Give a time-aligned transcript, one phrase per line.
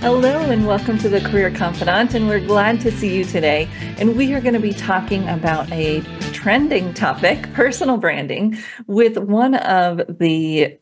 [0.00, 2.14] Hello, and welcome to the Career Confidante.
[2.14, 3.68] And we're glad to see you today.
[3.98, 6.02] And we are going to be talking about a
[6.32, 8.56] trending topic personal branding
[8.86, 10.78] with one of the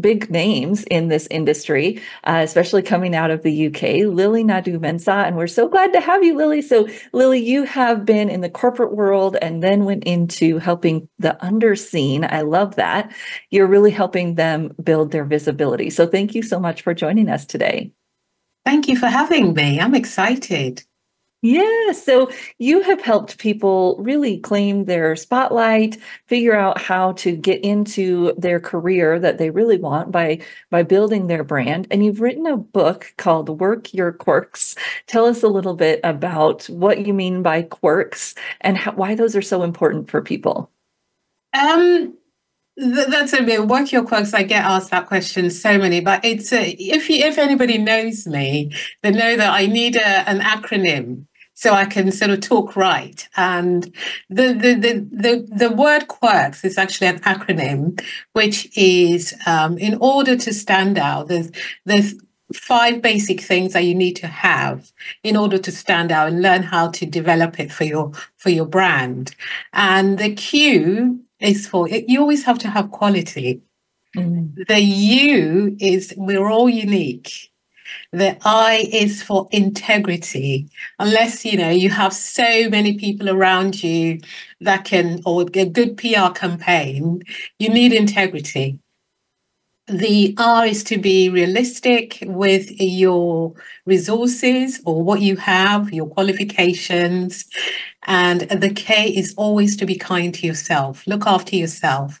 [0.00, 5.26] big names in this industry, uh, especially coming out of the UK, Lily Naadu Mensah.
[5.26, 6.62] And we're so glad to have you, Lily.
[6.62, 11.36] So, Lily, you have been in the corporate world and then went into helping the
[11.42, 12.26] underseen.
[12.32, 13.14] I love that.
[13.50, 15.90] You're really helping them build their visibility.
[15.90, 17.92] So, thank you so much for joining us today.
[18.66, 19.80] Thank you for having me.
[19.80, 20.82] I'm excited.
[21.40, 27.62] Yeah, so you have helped people really claim their spotlight, figure out how to get
[27.62, 31.86] into their career that they really want by by building their brand.
[31.92, 34.74] And you've written a book called Work Your Quirks.
[35.06, 39.36] Tell us a little bit about what you mean by quirks and how, why those
[39.36, 40.72] are so important for people.
[41.52, 42.18] Um
[42.76, 44.34] that's a bit work your quirks.
[44.34, 48.26] I get asked that question so many, but it's a, if you, if anybody knows
[48.26, 52.76] me, they know that I need a, an acronym so I can sort of talk
[52.76, 53.26] right.
[53.36, 53.84] And
[54.28, 58.00] the the the the, the word quirks is actually an acronym,
[58.34, 61.28] which is um, in order to stand out.
[61.28, 61.50] There's
[61.86, 62.14] there's
[62.52, 64.92] five basic things that you need to have
[65.24, 68.66] in order to stand out and learn how to develop it for your for your
[68.66, 69.34] brand.
[69.72, 73.62] And the Q is for you always have to have quality.
[74.16, 74.66] Mm.
[74.66, 77.50] The U is we're all unique.
[78.12, 80.68] The I is for integrity.
[80.98, 84.20] Unless you know you have so many people around you
[84.60, 87.22] that can, or a good PR campaign,
[87.58, 88.78] you need integrity.
[89.88, 97.44] The R is to be realistic with your resources or what you have, your qualifications.
[98.06, 101.06] And the K is always to be kind to yourself.
[101.06, 102.18] Look after yourself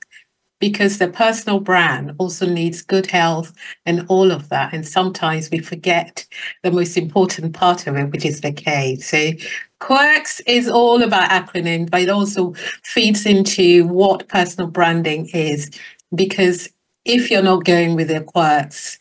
[0.58, 3.52] because the personal brand also needs good health
[3.84, 4.72] and all of that.
[4.72, 6.26] And sometimes we forget
[6.62, 8.96] the most important part of it, which is the K.
[8.96, 9.32] So
[9.78, 15.70] Quirks is all about acronyms, but it also feeds into what personal branding is
[16.14, 16.68] because
[17.04, 18.98] if you're not going with your quirks,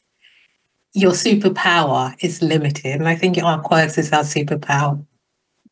[0.94, 2.94] your superpower is limited.
[2.94, 5.04] And I think our quirks is our superpower.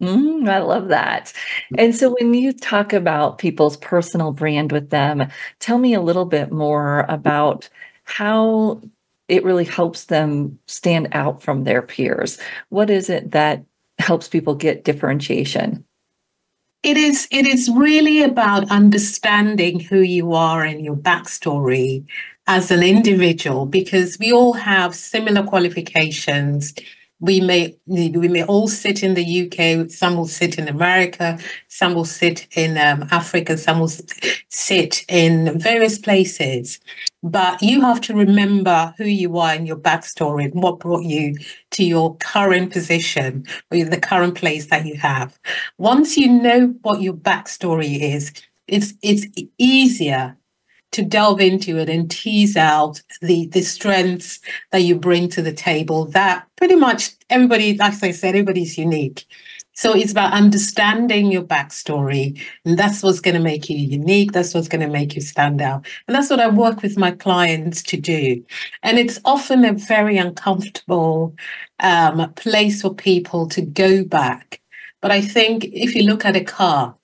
[0.04, 1.34] Mm, I love that.
[1.78, 6.26] And so, when you talk about people's personal brand with them, tell me a little
[6.26, 7.70] bit more about
[8.04, 8.82] how
[9.28, 12.38] it really helps them stand out from their peers.
[12.70, 13.64] What is it that
[14.00, 15.86] helps people get differentiation?
[16.84, 22.06] it is it is really about understanding who you are and your backstory
[22.48, 26.74] as an individual because we all have similar qualifications
[27.24, 29.90] we may we may all sit in the UK.
[29.90, 31.40] Some will sit in America.
[31.70, 33.58] Some will sit in um, Africa.
[33.58, 33.94] Some will
[34.50, 36.82] sit in various places.
[37.24, 41.38] But you have to remember who you are and your backstory and what brought you
[41.72, 45.40] to your current position or the current place that you have.
[45.78, 48.34] Once you know what your backstory is,
[48.68, 49.26] it's it's
[49.58, 50.36] easier
[50.94, 54.40] to delve into it and tease out the the strengths
[54.72, 59.26] that you bring to the table that pretty much everybody like i said everybody's unique.
[59.76, 62.40] So it's about understanding your backstory.
[62.64, 64.32] And that's what's going to make you unique.
[64.32, 65.88] That's what's going to make you stand out.
[66.08, 68.44] And that's what i work with my clients to do.
[68.84, 71.36] And it's often a very uncomfortable
[71.80, 74.62] um, place for people to go back.
[75.02, 76.96] But i think if you look at a car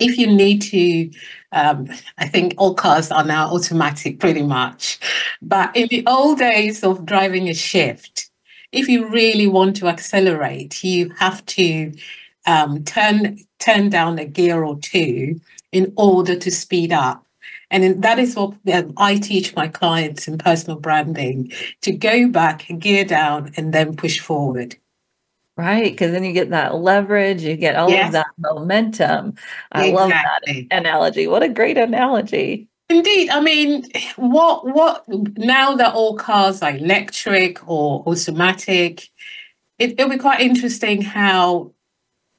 [0.00, 1.10] if you need to,
[1.52, 1.88] um,
[2.18, 4.98] I think all cars are now automatic pretty much.
[5.40, 8.30] But in the old days of driving a shift,
[8.72, 11.92] if you really want to accelerate, you have to
[12.46, 15.40] um, turn turn down a gear or two
[15.72, 17.26] in order to speed up.
[17.70, 22.66] And that is what um, I teach my clients in personal branding to go back,
[22.78, 24.76] gear down, and then push forward.
[25.60, 25.92] Right.
[25.92, 28.06] Because then you get that leverage, you get all yes.
[28.06, 29.34] of that momentum.
[29.72, 29.92] I exactly.
[29.92, 31.26] love that analogy.
[31.26, 32.66] What a great analogy.
[32.88, 33.28] Indeed.
[33.28, 33.84] I mean,
[34.16, 35.04] what what
[35.36, 39.10] now that all cars are electric or automatic,
[39.78, 41.72] it, it'll be quite interesting how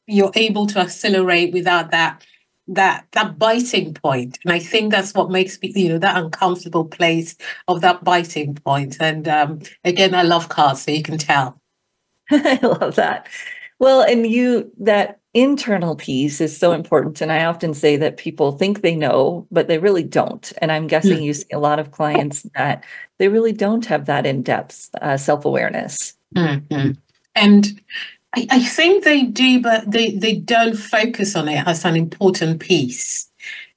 [0.07, 2.25] you're able to accelerate without that
[2.67, 6.85] that that biting point and i think that's what makes me you know that uncomfortable
[6.85, 7.35] place
[7.67, 11.60] of that biting point and um again i love cars so you can tell
[12.45, 13.27] i love that
[13.79, 18.51] well and you that internal piece is so important and i often say that people
[18.51, 21.23] think they know but they really don't and i'm guessing mm.
[21.23, 22.83] you see a lot of clients that
[23.17, 26.91] they really don't have that in-depth uh, self-awareness mm-hmm.
[27.35, 27.81] and
[28.33, 32.59] I, I think they do, but they, they don't focus on it as an important
[32.59, 33.29] piece.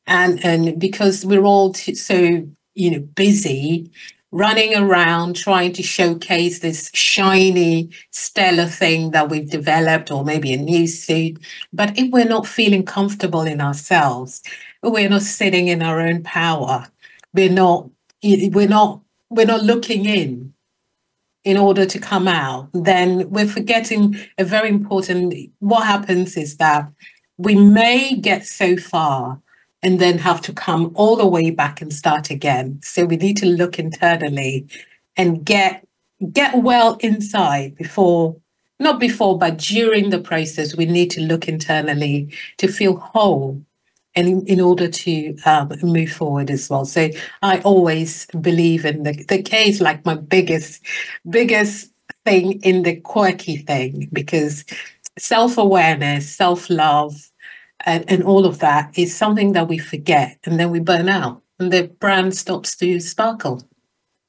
[0.06, 3.90] And and because we're all t- so you know busy
[4.34, 10.56] running around trying to showcase this shiny stellar thing that we've developed or maybe a
[10.56, 11.38] new suit
[11.72, 14.42] but if we're not feeling comfortable in ourselves
[14.82, 16.84] we're not sitting in our own power
[17.32, 17.88] we're not
[18.24, 19.00] we're not
[19.30, 20.52] we're not looking in
[21.44, 25.34] in order to come out, then we're forgetting a very important.
[25.58, 26.90] What happens is that
[27.36, 29.40] we may get so far
[29.84, 32.80] and then have to come all the way back and start again.
[32.82, 34.66] So we need to look internally
[35.16, 35.86] and get
[36.32, 38.36] get well inside before
[38.80, 43.62] not before but during the process we need to look internally to feel whole
[44.14, 46.84] and in, in order to um, move forward as well.
[46.84, 47.10] So
[47.42, 50.82] I always believe in the, the case like my biggest,
[51.28, 51.90] biggest
[52.24, 54.64] thing in the quirky thing because
[55.18, 57.30] self-awareness, self-love,
[57.84, 61.42] and, and all of that is something that we forget and then we burn out
[61.58, 63.62] and the brand stops to sparkle.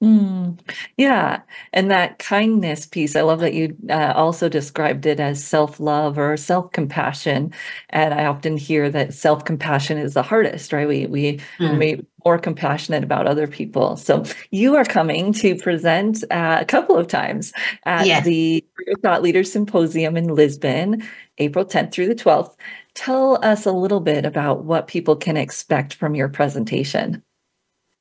[0.04, 0.60] Mm,
[0.98, 1.42] yeah.
[1.72, 6.18] And that kindness piece, I love that you uh, also described it as self love
[6.18, 7.54] or self compassion.
[7.90, 10.88] And I often hear that self compassion is the hardest, right?
[10.88, 11.78] We, we mm.
[11.78, 13.96] may more compassionate about other people.
[13.96, 17.54] So you are coming to present uh, a couple of times
[17.86, 18.26] at yes.
[18.26, 18.66] the
[19.02, 22.54] Thought Leaders Symposium in Lisbon, April 10th through the 12th.
[22.96, 27.22] Tell us a little bit about what people can expect from your presentation.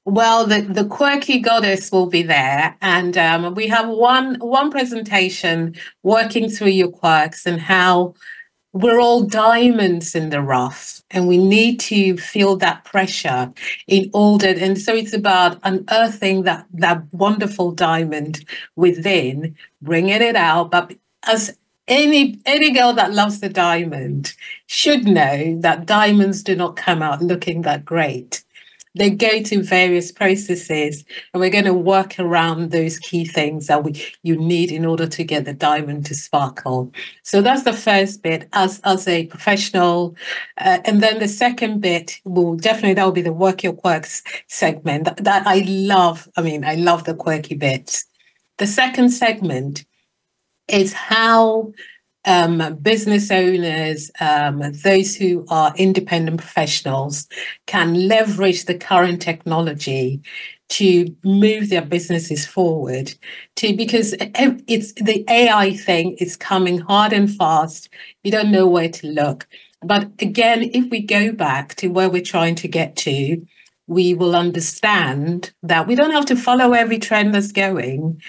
[0.06, 5.75] Well, the, the quirky goddess will be there, and um, we have one one presentation
[6.02, 8.14] working through your quirks and how
[8.75, 13.52] we're all diamonds in the rough, and we need to feel that pressure
[13.87, 14.49] in order.
[14.49, 18.44] And so it's about unearthing that that wonderful diamond
[18.76, 20.70] within, bringing it out.
[20.70, 20.94] But
[21.26, 21.56] as
[21.88, 24.34] any any girl that loves the diamond
[24.66, 28.44] should know that diamonds do not come out looking that great.
[28.96, 33.82] They go to various processes and we're going to work around those key things that
[33.82, 36.92] we you need in order to get the diamond to sparkle.
[37.25, 40.16] So that's the first bit as as a professional.
[40.58, 44.22] Uh, and then the second bit will definitely that will be the work your quirks
[44.46, 45.04] segment.
[45.04, 48.06] That, that i love i mean i love the quirky bits.
[48.58, 49.84] The second segment
[50.69, 51.72] is how
[52.25, 57.28] um, business owners, um, those who are independent professionals,
[57.66, 60.22] can leverage the current technology
[60.70, 63.14] to move their businesses forward
[63.56, 67.90] to because it's the AI thing is coming hard and fast.
[68.22, 69.46] You don't know where to look.
[69.82, 73.46] But again, if we go back to where we're trying to get to,
[73.87, 78.20] we will understand that we don't have to follow every trend that's going.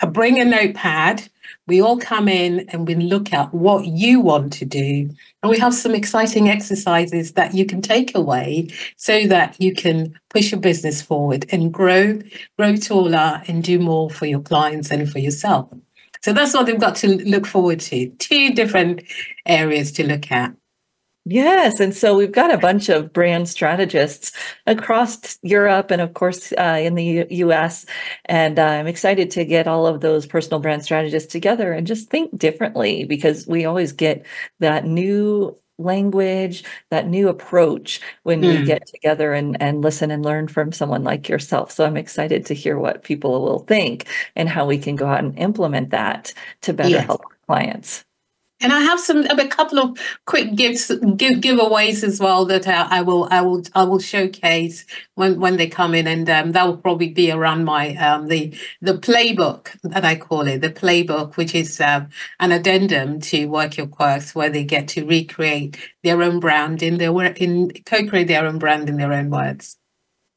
[0.00, 1.28] I bring a notepad,
[1.66, 5.10] we all come in and we look at what you want to do.
[5.42, 10.18] And we have some exciting exercises that you can take away so that you can
[10.30, 12.20] push your business forward and grow,
[12.56, 15.68] grow taller and do more for your clients and for yourself.
[16.22, 18.10] So that's what they've got to look forward to.
[18.18, 19.02] Two different
[19.44, 20.54] areas to look at.
[21.28, 21.80] Yes.
[21.80, 24.30] And so we've got a bunch of brand strategists
[24.68, 27.84] across Europe and, of course, uh, in the U- US.
[28.26, 32.10] And uh, I'm excited to get all of those personal brand strategists together and just
[32.10, 34.24] think differently because we always get
[34.60, 38.48] that new language, that new approach when mm.
[38.48, 38.64] we hmm.
[38.64, 41.72] get together and, and listen and learn from someone like yourself.
[41.72, 44.06] So I'm excited to hear what people will think
[44.36, 47.06] and how we can go out and implement that to better yes.
[47.06, 48.04] help clients.
[48.60, 52.98] And I have some a couple of quick gifts give, giveaways as well that I,
[52.98, 56.66] I, will I will I will showcase when when they come in, and um, that
[56.66, 61.36] will probably be around my um, the the playbook that I call it the playbook,
[61.36, 62.08] which is um,
[62.40, 66.96] an addendum to Work Your Quirks, where they get to recreate their own brand in
[66.96, 69.76] their in co-create their own brand in their own words.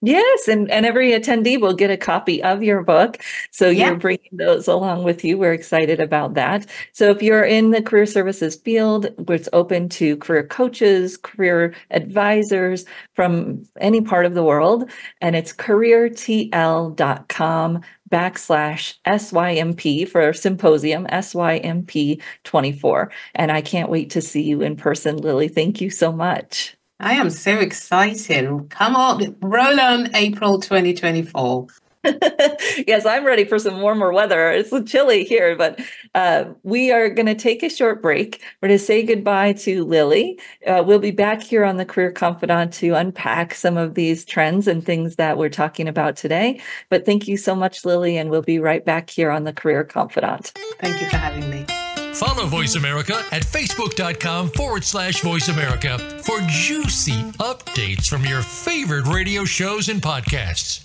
[0.02, 3.18] Yes, and, and every attendee will get a copy of your book.
[3.52, 3.88] So yeah.
[3.88, 5.38] you're bringing those along with you.
[5.38, 6.66] We're excited about that.
[6.94, 12.86] So if you're in the career services field, it's open to career coaches, career advisors
[13.14, 14.90] from any part of the world.
[15.20, 23.12] And it's careertl.com backslash SYMP for symposium, SYMP 24.
[23.36, 25.50] And I can't wait to see you in person, Lily.
[25.50, 26.78] Thank you so much.
[27.00, 28.70] I am so excited.
[28.70, 31.68] Come on, roll on April 2024.
[32.88, 34.52] yes, I'm ready for some warmer weather.
[34.52, 35.80] It's chilly here, but
[36.16, 38.42] uh, we are going to take a short break.
[38.62, 40.40] We're going to say goodbye to Lily.
[40.66, 44.68] Uh, we'll be back here on the Career Confidante to unpack some of these trends
[44.68, 46.62] and things that we're talking about today.
[46.90, 49.84] But thank you so much, Lily, and we'll be right back here on the Career
[49.84, 50.52] Confidante.
[50.80, 51.66] Thank you for having me.
[52.20, 59.06] Follow Voice America at facebook.com forward slash voice America for juicy updates from your favorite
[59.06, 60.84] radio shows and podcasts.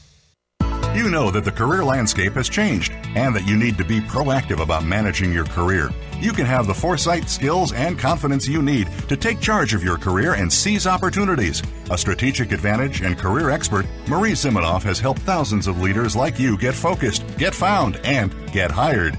[0.94, 4.62] You know that the career landscape has changed and that you need to be proactive
[4.62, 5.90] about managing your career.
[6.20, 9.98] You can have the foresight, skills, and confidence you need to take charge of your
[9.98, 11.64] career and seize opportunities.
[11.90, 16.56] A strategic advantage and career expert, Marie Zimenoff has helped thousands of leaders like you
[16.56, 19.18] get focused, get found, and get hired.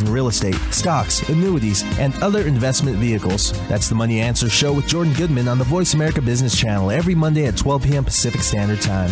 [0.01, 3.51] in real estate, stocks, annuities, and other investment vehicles.
[3.67, 7.15] That's the Money Answer Show with Jordan Goodman on the Voice America Business Channel every
[7.15, 8.03] Monday at 12 p.m.
[8.03, 9.09] Pacific Standard Time.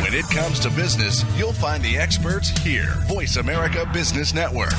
[0.00, 2.94] When it comes to business, you'll find the experts here.
[3.08, 4.72] Voice America Business Network.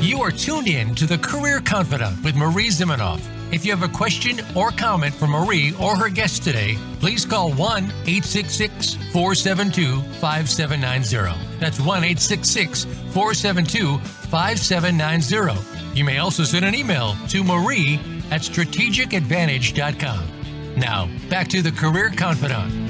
[0.00, 3.39] You are tuned in to the Career Confidante with Marie Zimenoff.
[3.52, 7.52] If you have a question or comment for Marie or her guest today, please call
[7.52, 11.58] 1 866 472 5790.
[11.58, 15.98] That's 1 866 472 5790.
[15.98, 17.98] You may also send an email to marie
[18.30, 20.76] at strategicadvantage.com.
[20.76, 22.89] Now, back to the Career Confidante.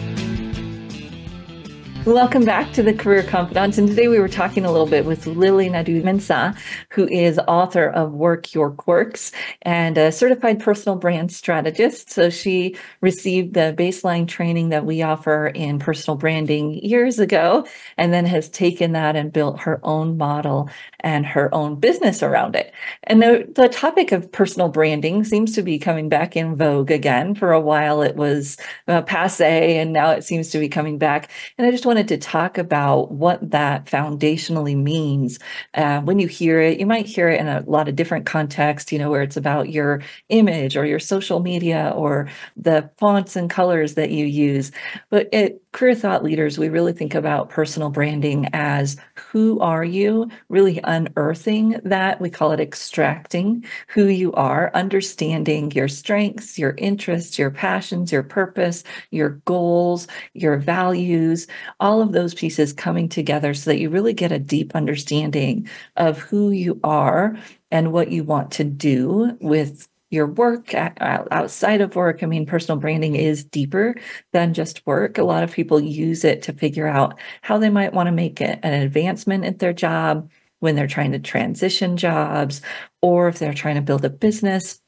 [2.06, 3.76] Welcome back to the Career Confidantes.
[3.76, 6.56] And today we were talking a little bit with Lily Naadu Mensah,
[6.88, 12.10] who is author of Work Your Quirks and a certified personal brand strategist.
[12.10, 17.66] So she received the baseline training that we offer in personal branding years ago,
[17.98, 22.56] and then has taken that and built her own model and her own business around
[22.56, 22.72] it.
[23.04, 27.34] And the, the topic of personal branding seems to be coming back in vogue again.
[27.34, 28.56] For a while it was
[28.88, 31.30] uh, passe, and now it seems to be coming back.
[31.58, 35.40] And I just wanted to talk about what that foundationally means.
[35.74, 38.92] Uh, when you hear it, you might hear it in a lot of different contexts,
[38.92, 43.50] you know, where it's about your image or your social media or the fonts and
[43.50, 44.70] colors that you use.
[45.08, 50.28] But at Career Thought Leaders, we really think about personal branding as who are you,
[50.48, 52.20] really unearthing that.
[52.20, 58.24] We call it extracting who you are, understanding your strengths, your interests, your passions, your
[58.24, 61.46] purpose, your goals, your values,
[61.78, 66.18] all of those pieces coming together so that you really get a deep understanding of
[66.18, 67.36] who you are
[67.70, 72.22] and what you want to do with your work outside of work.
[72.22, 73.94] I mean, personal branding is deeper
[74.32, 75.18] than just work.
[75.18, 78.40] A lot of people use it to figure out how they might want to make
[78.40, 82.60] an advancement at their job when they're trying to transition jobs
[83.02, 84.80] or if they're trying to build a business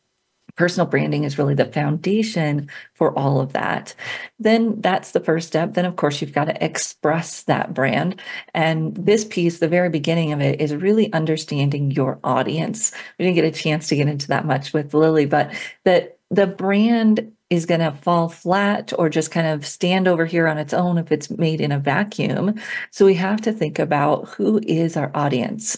[0.56, 3.94] personal branding is really the foundation for all of that.
[4.38, 5.74] Then that's the first step.
[5.74, 8.20] Then, of course, you've got to express that brand.
[8.54, 12.92] And this piece, the very beginning of it, is really understanding your audience.
[13.18, 15.52] We didn't get a chance to get into that much with Lily, but
[15.84, 20.48] that the brand is going to fall flat or just kind of stand over here
[20.48, 22.54] on its own if it's made in a vacuum.
[22.90, 25.76] So we have to think about who is our audience?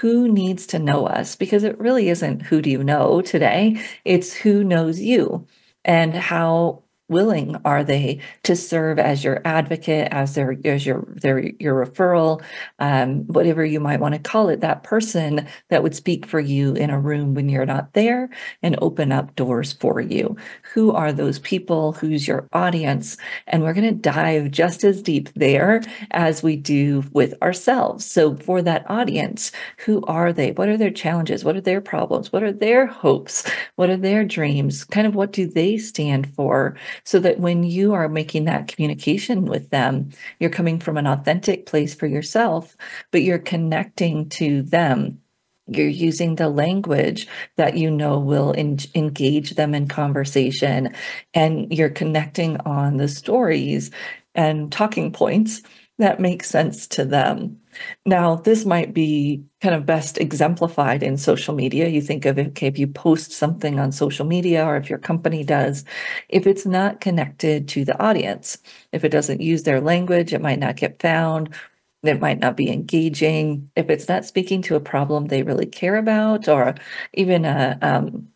[0.00, 1.36] Who needs to know us?
[1.36, 5.46] Because it really isn't who do you know today it's who knows you
[5.84, 6.81] and how
[7.12, 12.42] willing are they to serve as your advocate, as their as your their your referral,
[12.80, 16.74] um, whatever you might want to call it, that person that would speak for you
[16.74, 18.30] in a room when you're not there
[18.62, 20.36] and open up doors for you.
[20.74, 21.92] Who are those people?
[21.92, 23.16] Who's your audience?
[23.46, 28.04] And we're going to dive just as deep there as we do with ourselves.
[28.04, 30.52] So for that audience, who are they?
[30.52, 31.44] What are their challenges?
[31.44, 32.32] What are their problems?
[32.32, 33.48] What are their hopes?
[33.76, 34.84] What are their dreams?
[34.84, 36.76] Kind of what do they stand for?
[37.04, 41.66] So that when you are making that communication with them, you're coming from an authentic
[41.66, 42.76] place for yourself,
[43.10, 45.20] but you're connecting to them.
[45.66, 50.94] You're using the language that you know will en- engage them in conversation
[51.34, 53.90] and you're connecting on the stories
[54.34, 55.62] and talking points
[55.98, 57.61] that make sense to them
[58.06, 61.88] now, this might be kind of best exemplified in social media.
[61.88, 65.44] You think of, okay, if you post something on social media or if your company
[65.44, 65.84] does,
[66.28, 68.58] if it's not connected to the audience,
[68.92, 71.54] if it doesn't use their language, it might not get found.
[72.02, 73.70] It might not be engaging.
[73.76, 76.74] If it's not speaking to a problem they really care about, or
[77.14, 78.28] even a, um,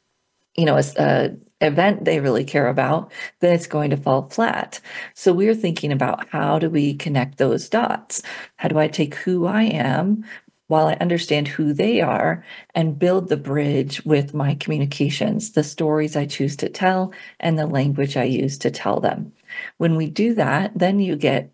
[0.57, 3.11] you know, a, a event they really care about,
[3.41, 4.81] then it's going to fall flat.
[5.15, 8.23] So we're thinking about how do we connect those dots?
[8.57, 10.25] How do I take who I am
[10.69, 12.45] while I understand who they are
[12.75, 17.67] and build the bridge with my communications, the stories I choose to tell, and the
[17.67, 19.33] language I use to tell them.
[19.79, 21.53] When we do that, then you get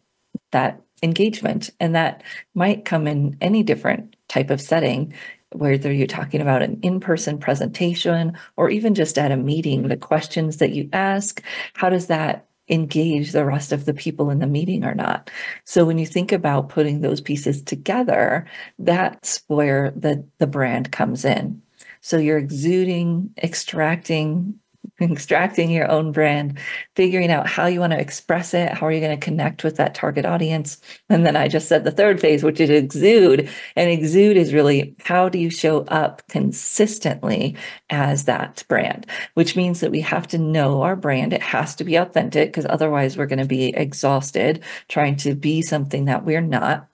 [0.50, 2.22] that engagement, and that
[2.54, 5.12] might come in any different type of setting
[5.54, 9.96] whether you're talking about an in person presentation or even just at a meeting, the
[9.96, 11.42] questions that you ask,
[11.74, 15.30] how does that engage the rest of the people in the meeting or not?
[15.64, 18.46] So when you think about putting those pieces together,
[18.78, 21.60] that's where the, the brand comes in.
[22.00, 24.58] So you're exuding, extracting
[25.10, 26.58] extracting your own brand,
[26.96, 29.76] figuring out how you want to express it, how are you going to connect with
[29.76, 30.80] that target audience.
[31.08, 33.48] And then I just said the third phase, which is exude.
[33.76, 37.56] And exude is really how do you show up consistently
[37.90, 41.32] as that brand, which means that we have to know our brand.
[41.32, 45.62] It has to be authentic because otherwise we're going to be exhausted trying to be
[45.62, 46.88] something that we're not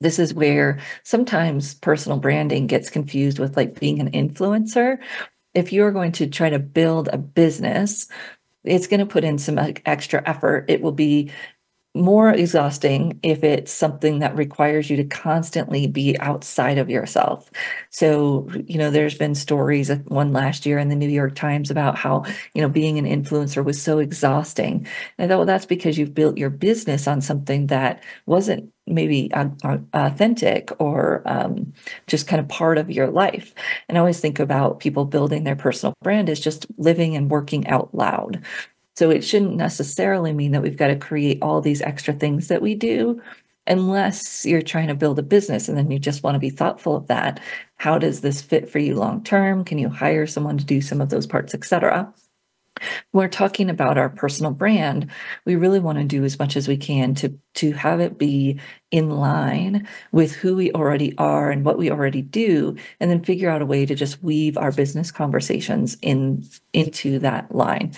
[0.00, 4.98] this is where sometimes personal branding gets confused with like being an influencer
[5.56, 8.08] if you're going to try to build a business,
[8.62, 10.66] it's going to put in some extra effort.
[10.68, 11.32] It will be
[11.96, 17.50] more exhausting if it's something that requires you to constantly be outside of yourself.
[17.90, 21.96] So, you know, there's been stories, one last year in the New York Times about
[21.96, 24.86] how, you know, being an influencer was so exhausting.
[25.18, 29.30] And I thought, well, that's because you've built your business on something that wasn't maybe
[29.34, 31.72] authentic or um,
[32.06, 33.52] just kind of part of your life.
[33.88, 37.66] And I always think about people building their personal brand as just living and working
[37.66, 38.44] out loud.
[38.96, 42.62] So it shouldn't necessarily mean that we've got to create all these extra things that
[42.62, 43.20] we do
[43.66, 46.96] unless you're trying to build a business and then you just want to be thoughtful
[46.96, 47.40] of that.
[47.76, 49.64] How does this fit for you long term?
[49.64, 52.12] Can you hire someone to do some of those parts, etc.?
[53.12, 55.10] we're talking about our personal brand
[55.44, 58.60] we really want to do as much as we can to to have it be
[58.90, 63.50] in line with who we already are and what we already do and then figure
[63.50, 67.92] out a way to just weave our business conversations in into that line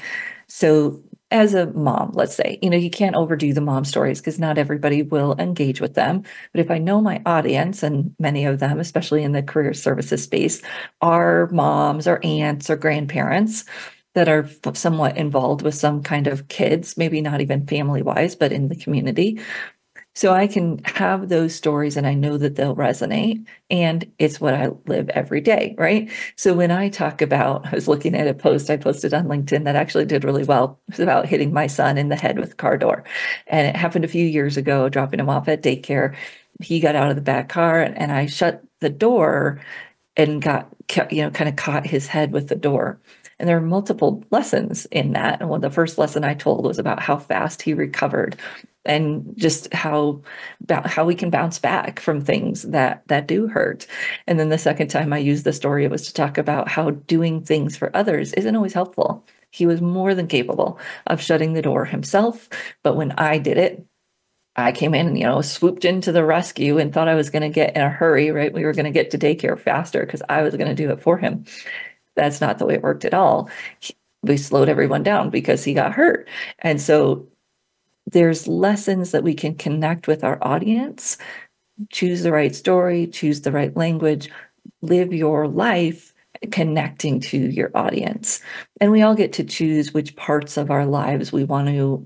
[0.58, 4.40] so as a mom, let's say, you know, you can't overdo the mom stories because
[4.40, 6.24] not everybody will engage with them.
[6.52, 10.24] But if I know my audience, and many of them, especially in the career services
[10.24, 10.60] space,
[11.00, 13.66] are moms or aunts or grandparents
[14.14, 18.50] that are somewhat involved with some kind of kids, maybe not even family wise, but
[18.50, 19.40] in the community,
[20.18, 23.46] so I can have those stories and I know that they'll resonate.
[23.70, 26.10] And it's what I live every day, right?
[26.34, 29.62] So when I talk about, I was looking at a post I posted on LinkedIn
[29.62, 30.80] that actually did really well.
[30.88, 33.04] It was about hitting my son in the head with a car door.
[33.46, 36.16] And it happened a few years ago, dropping him off at daycare.
[36.60, 39.60] He got out of the back car and, and I shut the door
[40.18, 40.68] and got,
[41.10, 43.00] you know, kind of caught his head with the door.
[43.38, 45.40] And there are multiple lessons in that.
[45.40, 48.36] And one, of the first lesson I told was about how fast he recovered
[48.84, 50.22] and just how
[50.70, 53.86] how we can bounce back from things that that do hurt.
[54.26, 56.90] And then the second time I used the story, it was to talk about how
[56.90, 59.24] doing things for others isn't always helpful.
[59.50, 62.48] He was more than capable of shutting the door himself,
[62.82, 63.86] but when I did it,
[64.58, 67.48] I came in, you know, swooped into the rescue and thought I was going to
[67.48, 68.52] get in a hurry, right?
[68.52, 71.00] We were going to get to daycare faster because I was going to do it
[71.00, 71.44] for him.
[72.16, 73.48] That's not the way it worked at all.
[74.22, 76.28] We slowed everyone down because he got hurt.
[76.58, 77.28] And so
[78.10, 81.18] there's lessons that we can connect with our audience,
[81.90, 84.28] choose the right story, choose the right language,
[84.82, 86.12] live your life
[86.50, 88.40] connecting to your audience.
[88.80, 92.04] And we all get to choose which parts of our lives we want to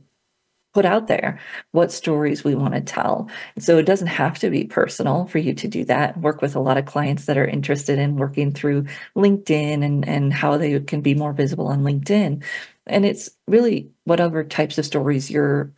[0.72, 1.38] put out there,
[1.72, 3.28] what stories we want to tell.
[3.58, 6.16] So it doesn't have to be personal for you to do that.
[6.18, 10.32] Work with a lot of clients that are interested in working through LinkedIn and, and
[10.32, 12.42] how they can be more visible on LinkedIn.
[12.87, 15.72] And it's really whatever types of stories you're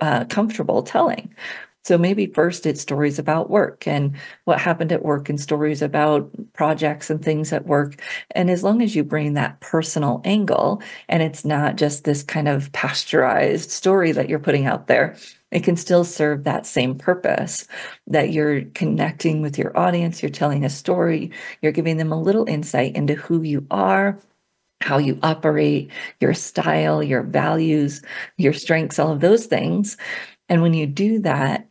[0.00, 1.34] uh, comfortable telling.
[1.86, 6.28] So maybe first it's stories about work and what happened at work and stories about
[6.52, 8.02] projects and things at work.
[8.32, 12.48] And as long as you bring that personal angle and it's not just this kind
[12.48, 15.16] of pasteurized story that you're putting out there,
[15.52, 17.68] it can still serve that same purpose
[18.08, 21.30] that you're connecting with your audience, you're telling a story,
[21.62, 24.18] you're giving them a little insight into who you are,
[24.80, 28.02] how you operate, your style, your values,
[28.38, 29.96] your strengths, all of those things.
[30.48, 31.68] And when you do that,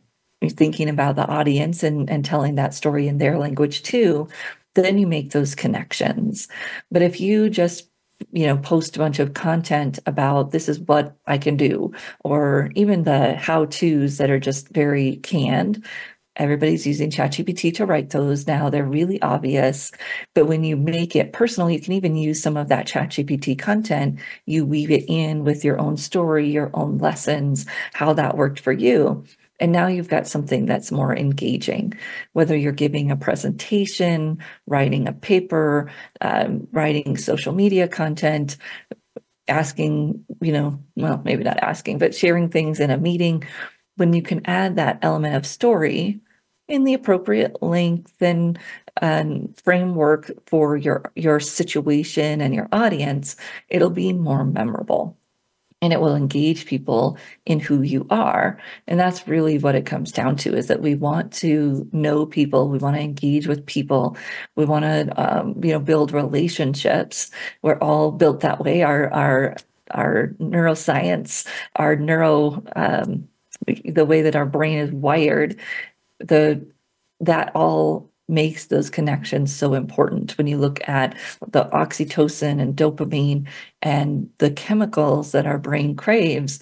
[0.48, 4.28] thinking about the audience and, and telling that story in their language too,
[4.74, 6.48] then you make those connections.
[6.90, 7.90] But if you just
[8.32, 11.92] you know post a bunch of content about this is what i can do
[12.24, 15.84] or even the how to's that are just very canned
[16.36, 18.70] everybody's using ChatGPT to write those now.
[18.70, 19.90] They're really obvious.
[20.34, 24.20] But when you make it personal, you can even use some of that ChatGPT content.
[24.44, 28.72] You weave it in with your own story, your own lessons, how that worked for
[28.72, 29.24] you.
[29.58, 31.94] And now you've got something that's more engaging,
[32.32, 35.90] whether you're giving a presentation, writing a paper,
[36.20, 38.56] um, writing social media content,
[39.48, 43.44] asking, you know, well, maybe not asking, but sharing things in a meeting.
[43.96, 46.20] When you can add that element of story
[46.68, 48.58] in the appropriate length and
[49.00, 53.36] um, framework for your your situation and your audience,
[53.68, 55.16] it'll be more memorable
[55.82, 58.58] and it will engage people in who you are.
[58.86, 62.68] And that's really what it comes down to is that we want to know people
[62.68, 64.16] we want to engage with people
[64.56, 67.30] we want to um, you know build relationships.
[67.62, 68.82] We're all built that way.
[68.82, 69.56] Our our
[69.92, 73.28] our neuroscience our neuro um,
[73.84, 75.58] the way that our brain is wired
[76.18, 76.66] the
[77.20, 80.36] that all makes those connections so important.
[80.36, 81.16] When you look at
[81.48, 83.46] the oxytocin and dopamine
[83.82, 86.60] and the chemicals that our brain craves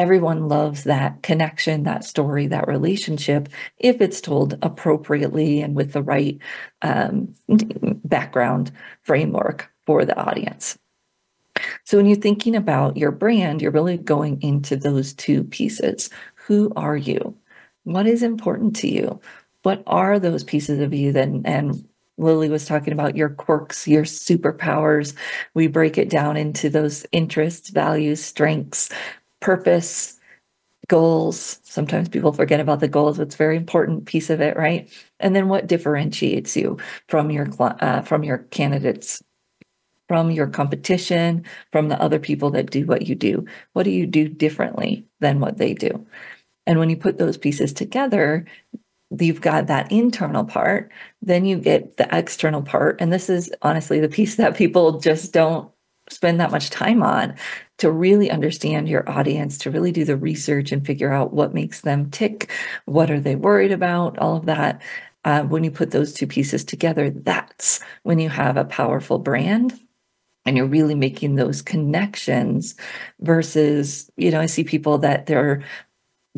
[0.00, 6.02] everyone loves that connection that story that relationship if it's told appropriately and with the
[6.02, 6.38] right
[6.80, 7.34] um,
[8.04, 10.78] background framework for the audience.
[11.84, 16.08] So when you're thinking about your brand you're really going into those two pieces.
[16.34, 17.36] Who are you?
[17.84, 19.20] What is important to you
[19.62, 21.84] what are those pieces of you then and
[22.20, 25.14] Lily was talking about your quirks, your superpowers.
[25.54, 28.90] We break it down into those interests, values, strengths,
[29.40, 30.20] purpose,
[30.88, 31.60] goals.
[31.62, 33.18] Sometimes people forget about the goals.
[33.18, 34.90] It's a very important piece of it, right?
[35.18, 39.22] And then what differentiates you from your uh, from your candidates,
[40.08, 43.46] from your competition, from the other people that do what you do.
[43.72, 46.06] What do you do differently than what they do?
[46.66, 48.44] And when you put those pieces together,
[49.18, 50.90] you've got that internal part,
[51.22, 53.00] then you get the external part.
[53.00, 55.70] And this is honestly the piece that people just don't
[56.08, 57.34] spend that much time on
[57.78, 61.80] to really understand your audience, to really do the research and figure out what makes
[61.80, 62.50] them tick,
[62.84, 64.82] what are they worried about, all of that.
[65.24, 69.78] Uh, when you put those two pieces together, that's when you have a powerful brand
[70.46, 72.74] and you're really making those connections
[73.20, 75.62] versus you know i see people that they're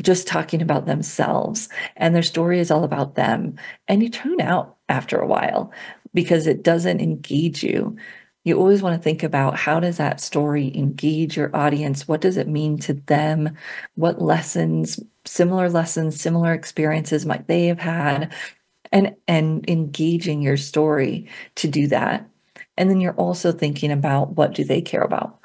[0.01, 3.55] just talking about themselves and their story is all about them.
[3.87, 5.71] And you tune out after a while
[6.13, 7.95] because it doesn't engage you.
[8.43, 12.07] You always want to think about how does that story engage your audience?
[12.07, 13.55] What does it mean to them?
[13.95, 18.33] What lessons, similar lessons, similar experiences might they have had?
[18.91, 22.29] And and engaging your story to do that.
[22.77, 25.39] And then you're also thinking about what do they care about?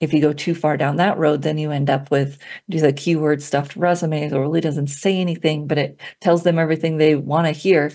[0.00, 2.38] if you go too far down that road, then you end up with
[2.70, 7.14] like keyword stuffed resumes or really doesn't say anything, but it tells them everything they
[7.16, 7.90] want to hear.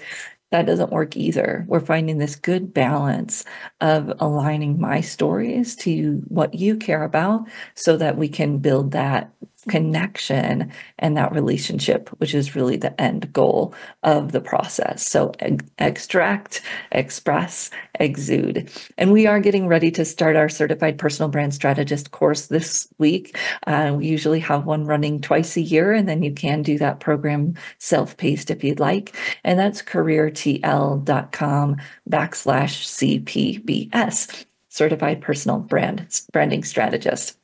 [0.51, 1.63] That doesn't work either.
[1.67, 3.45] We're finding this good balance
[3.81, 9.31] of aligning my stories to what you care about so that we can build that
[9.67, 15.05] connection and that relationship, which is really the end goal of the process.
[15.07, 15.33] So,
[15.77, 17.69] extract, express,
[17.99, 18.71] exude.
[18.97, 23.37] And we are getting ready to start our certified personal brand strategist course this week.
[23.67, 26.99] Uh, we usually have one running twice a year, and then you can do that
[26.99, 29.15] program self paced if you'd like.
[29.43, 31.77] And that's careertl.com
[32.09, 37.38] backslash CPBS, certified personal brand branding strategist.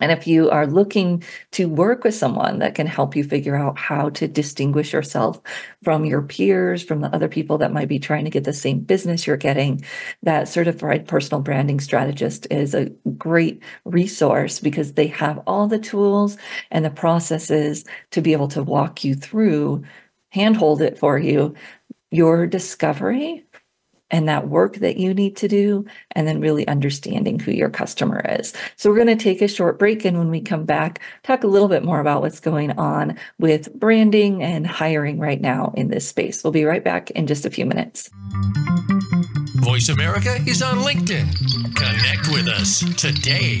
[0.00, 3.78] And if you are looking to work with someone that can help you figure out
[3.78, 5.40] how to distinguish yourself
[5.82, 8.80] from your peers, from the other people that might be trying to get the same
[8.80, 9.82] business you're getting,
[10.22, 16.36] that certified personal branding strategist is a great resource because they have all the tools
[16.70, 19.82] and the processes to be able to walk you through,
[20.30, 21.54] handhold it for you,
[22.10, 23.45] your discovery
[24.10, 28.24] and that work that you need to do, and then really understanding who your customer
[28.38, 28.52] is.
[28.76, 30.04] So, we're going to take a short break.
[30.04, 33.72] And when we come back, talk a little bit more about what's going on with
[33.78, 36.42] branding and hiring right now in this space.
[36.44, 38.10] We'll be right back in just a few minutes.
[39.56, 41.74] Voice America is on LinkedIn.
[41.74, 43.60] Connect with us today.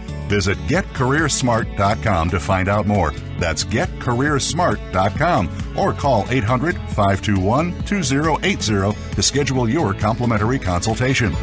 [0.31, 3.11] Visit getcareersmart.com to find out more.
[3.37, 11.33] That's getcareersmart.com or call 800 521 2080 to schedule your complimentary consultation.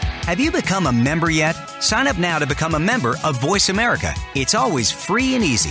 [0.00, 1.54] Have you become a member yet?
[1.80, 4.14] Sign up now to become a member of Voice America.
[4.34, 5.70] It's always free and easy.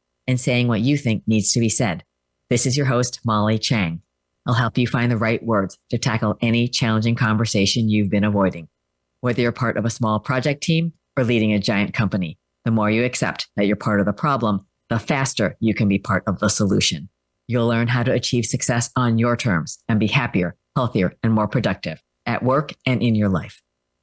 [0.31, 2.03] and saying what you think needs to be said.
[2.49, 4.01] This is your host, Molly Chang.
[4.47, 8.67] I'll help you find the right words to tackle any challenging conversation you've been avoiding.
[9.19, 12.89] Whether you're part of a small project team or leading a giant company, the more
[12.89, 16.39] you accept that you're part of the problem, the faster you can be part of
[16.39, 17.09] the solution.
[17.47, 21.47] You'll learn how to achieve success on your terms and be happier, healthier, and more
[21.47, 23.61] productive at work and in your life.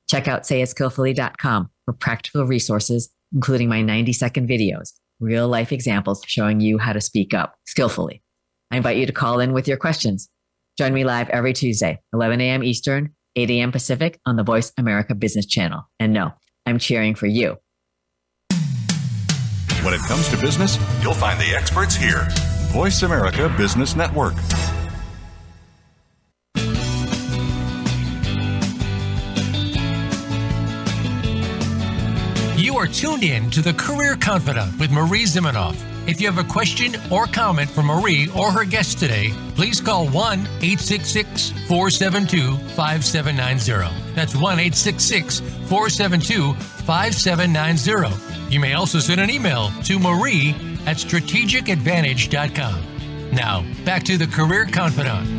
[0.08, 6.60] Check out sayitskillfully.com for practical resources, including my 90 second videos, real life examples showing
[6.60, 8.22] you how to speak up skillfully.
[8.70, 10.28] I invite you to call in with your questions.
[10.76, 12.62] Join me live every Tuesday, 11 a.m.
[12.62, 13.72] Eastern, 8 a.m.
[13.72, 15.82] Pacific on the Voice America Business Channel.
[15.98, 16.32] And no,
[16.66, 17.56] I'm cheering for you.
[19.82, 22.26] When it comes to business, you'll find the experts here.
[22.72, 24.34] Voice America Business Network.
[32.78, 35.76] Are tuned in to the Career Confidante with Marie Zimenoff.
[36.08, 40.08] If you have a question or comment for Marie or her guest today, please call
[40.08, 44.14] 1 866 472 5790.
[44.14, 48.54] That's 1 866 472 5790.
[48.54, 50.50] You may also send an email to marie
[50.86, 53.30] at strategicadvantage.com.
[53.32, 55.37] Now, back to the Career Confidante.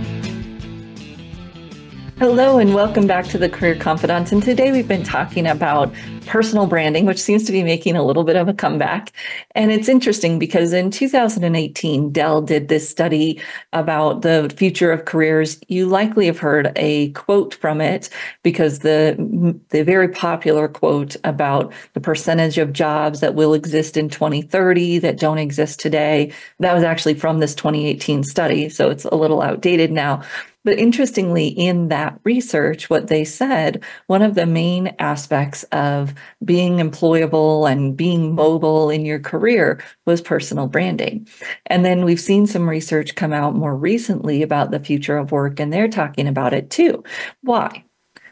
[2.20, 4.34] Hello, and welcome back to the Career Confidante.
[4.34, 5.94] And today we've been talking about
[6.26, 9.14] personal branding, which seems to be making a little bit of a comeback.
[9.56, 15.62] And it's interesting because in 2018, Dell did this study about the future of careers.
[15.70, 18.10] You likely have heard a quote from it
[18.44, 24.10] because the, the very popular quote about the percentage of jobs that will exist in
[24.10, 28.68] 2030 that don't exist today, that was actually from this 2018 study.
[28.68, 30.22] So it's a little outdated now.
[30.66, 36.78] But interestingly, in that research, what they said, one of the main aspects of being
[36.78, 41.28] employable and being mobile in your career was personal branding.
[41.68, 45.60] And then we've seen some research come out more recently about the future of work,
[45.62, 47.04] and they're talking about it too.
[47.42, 47.86] Why?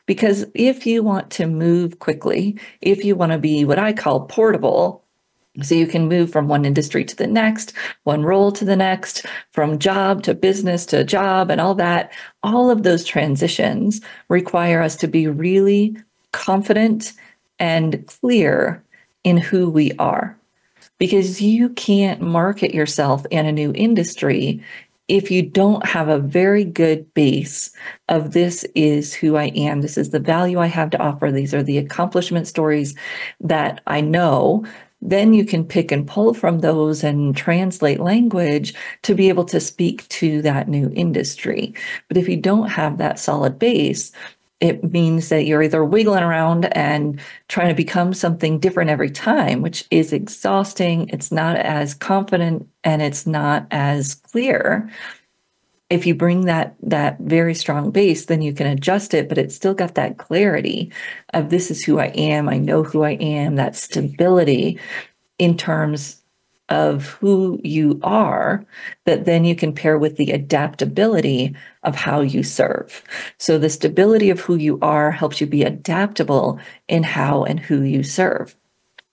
[0.06, 4.26] Because if you want to move quickly, if you want to be what I call
[4.26, 5.07] portable,
[5.62, 9.26] so you can move from one industry to the next, one role to the next,
[9.52, 12.12] from job to business to job and all that.
[12.43, 15.98] All of those transitions require us to be really
[16.32, 17.13] confident
[17.60, 18.84] and clear
[19.24, 20.38] in who we are.
[21.00, 24.63] Because you can't market yourself in a new industry
[25.08, 27.72] if you don't have a very good base
[28.10, 31.54] of this is who I am, this is the value I have to offer, these
[31.54, 32.93] are the accomplishment stories
[33.39, 34.65] that I know
[35.08, 39.60] then you can pick and pull from those and translate language to be able to
[39.60, 41.74] speak to that new industry.
[42.10, 44.12] But if you don't have that solid base,
[44.60, 49.62] it means that you're either wiggling around and trying to become something different every time,
[49.62, 51.10] which is exhausting.
[51.10, 54.89] It's not as confident and it's not as clear.
[55.89, 59.56] If you bring that that very strong base then you can adjust it but it's
[59.56, 60.91] still got that clarity
[61.34, 64.80] of this is who i am i know who i am that stability
[65.39, 66.21] in terms
[66.69, 68.65] of who you are
[69.06, 73.04] that then you can pair with the adaptability of how you serve.
[73.38, 77.84] So the stability of who you are helps you be adaptable in how and who
[77.84, 78.56] you serve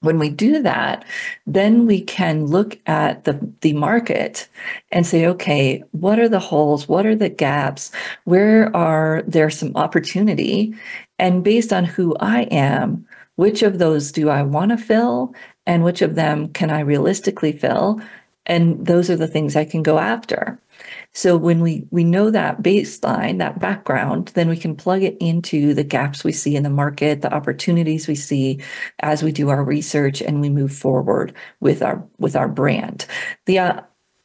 [0.04, 1.04] when we do that,
[1.46, 4.48] then we can look at the, the market
[4.92, 6.88] and say, okay, what are the holes?
[6.88, 7.90] What are the gaps?
[8.24, 10.74] Where are there some opportunity?
[11.18, 15.34] And based on who I am, which of those do I want to fill?
[15.66, 18.00] And which of them can I realistically fill?
[18.46, 20.60] And those are the things I can go after.
[21.12, 25.72] So when we we know that baseline, that background, then we can plug it into
[25.72, 28.60] the gaps we see in the market, the opportunities we see
[29.00, 33.06] as we do our research and we move forward with our with our brand.
[33.46, 33.80] The uh,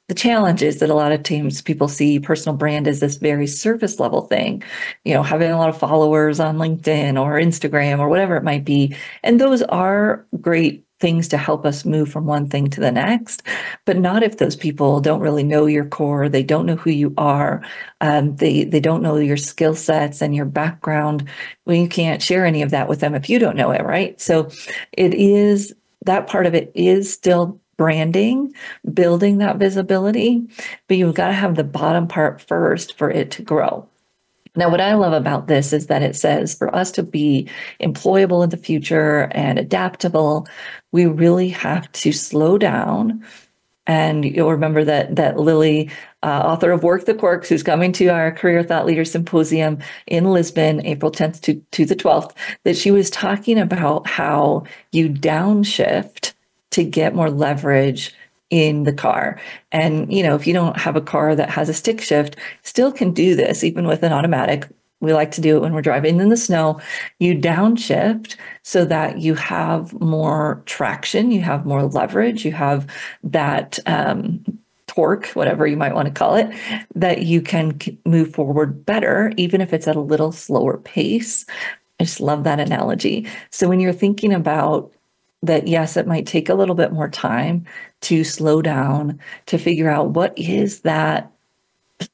[0.10, 3.46] the challenge is that a lot of times people see personal brand as this very
[3.46, 4.64] surface level thing,
[5.06, 8.66] you know, having a lot of followers on LinkedIn or Instagram or whatever it might
[8.66, 8.96] be.
[9.22, 13.44] And those are great things to help us move from one thing to the next,
[13.86, 16.30] but not if those people don't really know your core.
[16.30, 17.64] They don't know who you are.
[18.02, 21.28] Um, they they don't know your skill sets and your background.
[21.66, 24.20] Well, you can't share any of that with them if you don't know it, right?
[24.20, 24.50] So,
[24.92, 25.74] it is
[26.06, 28.54] that part of it is still branding,
[28.94, 30.46] building that visibility,
[30.88, 33.88] but you've got to have the bottom part first for it to grow.
[34.56, 37.50] Now, what I love about this is that it says for us to be
[37.82, 40.48] employable in the future and adaptable,
[40.92, 43.24] we really have to slow down.
[43.88, 45.90] And you'll remember that that Lily,
[46.22, 50.26] uh, author of Work the Quirks, who's coming to our Career Thought Leader Symposium in
[50.26, 52.34] Lisbon, April 10th to, to the 12th,
[52.66, 56.34] that she was talking about how you downshift
[56.72, 58.14] to get more leverage
[58.50, 59.40] in the car.
[59.72, 62.92] And, you know, if you don't have a car that has a stick shift, still
[62.92, 64.68] can do this even with an automatic.
[65.02, 66.82] We like to do it when we're driving in the snow.
[67.20, 72.88] You downshift so that you have more traction, you have more leverage, you have
[73.24, 74.44] that um,
[74.88, 76.54] torque, whatever you might want to call it,
[76.96, 81.46] that you can move forward better, even if it's at a little slower pace.
[82.00, 83.28] I just love that analogy.
[83.52, 84.92] So when you're thinking about
[85.44, 87.66] that yes, it might take a little bit more time
[88.02, 91.32] to slow down, to figure out what is that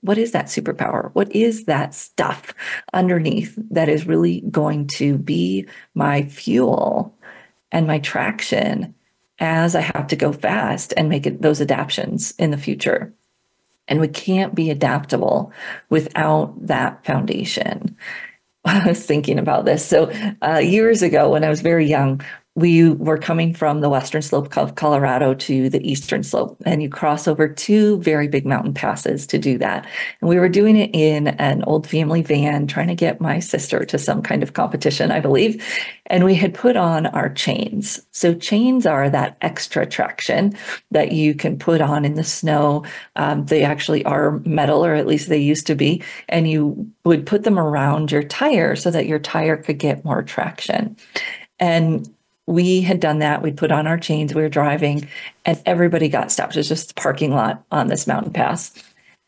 [0.02, 1.12] what is that superpower?
[1.14, 2.56] What is that stuff
[2.94, 7.16] underneath that is really going to be my fuel
[7.72, 8.96] and my traction
[9.38, 13.14] as I have to go fast and make it, those adaptations in the future?
[13.88, 15.54] And we can't be adaptable
[15.90, 17.96] without that foundation.
[18.66, 19.86] I was thinking about this.
[19.86, 20.12] So,
[20.42, 22.22] uh, years ago, when I was very young,
[22.56, 26.90] we were coming from the western slope of Colorado to the eastern slope, and you
[26.90, 29.86] cross over two very big mountain passes to do that.
[30.22, 33.84] And we were doing it in an old family van, trying to get my sister
[33.84, 35.62] to some kind of competition, I believe.
[36.06, 38.00] And we had put on our chains.
[38.12, 40.56] So, chains are that extra traction
[40.92, 42.86] that you can put on in the snow.
[43.18, 46.02] Um, they actually are metal, or at least they used to be.
[46.30, 50.24] And you would put them around your tire so that your tire could get more
[50.24, 50.96] traction.
[51.60, 52.15] And
[52.48, 53.42] we had done that.
[53.42, 54.34] We put on our chains.
[54.34, 55.08] We were driving,
[55.46, 56.56] and everybody got stopped.
[56.56, 58.74] It was just a parking lot on this mountain pass,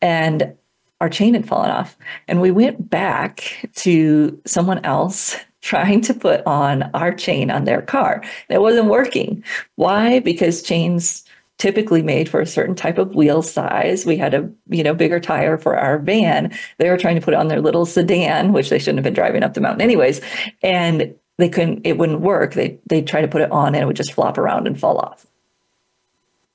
[0.00, 0.54] and
[1.00, 1.96] our chain had fallen off.
[2.26, 7.82] And we went back to someone else trying to put on our chain on their
[7.82, 8.22] car.
[8.48, 9.42] It wasn't working.
[9.74, 10.20] Why?
[10.20, 11.24] Because chains
[11.58, 14.06] typically made for a certain type of wheel size.
[14.06, 16.56] We had a you know bigger tire for our van.
[16.78, 19.42] They were trying to put on their little sedan, which they shouldn't have been driving
[19.42, 20.20] up the mountain anyways.
[20.62, 22.54] And they couldn't it wouldn't work.
[22.54, 24.98] They they'd try to put it on and it would just flop around and fall
[24.98, 25.26] off.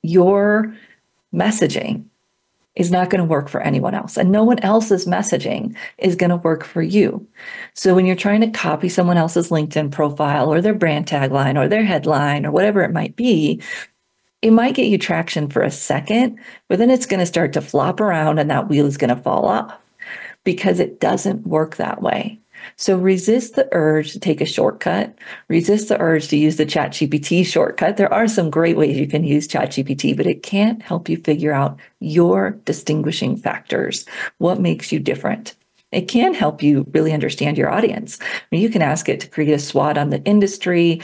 [0.02, 0.74] Your
[1.34, 2.04] messaging
[2.76, 6.30] is not going to work for anyone else and no one else's messaging is going
[6.30, 7.26] to work for you.
[7.72, 11.68] So when you're trying to copy someone else's linkedin profile or their brand tagline or
[11.68, 13.62] their headline or whatever it might be
[14.42, 17.62] it might get you traction for a second but then it's going to start to
[17.62, 19.72] flop around and that wheel is going to fall off
[20.42, 22.38] because it doesn't work that way
[22.76, 25.16] so resist the urge to take a shortcut.
[25.48, 27.96] Resist the urge to use the ChatGPT shortcut.
[27.96, 31.52] There are some great ways you can use ChatGPT, but it can't help you figure
[31.52, 34.04] out your distinguishing factors.
[34.38, 35.54] What makes you different?
[35.92, 38.18] It can help you really understand your audience.
[38.20, 41.00] I mean, you can ask it to create a SWOT on the industry,